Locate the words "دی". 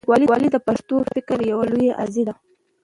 2.27-2.33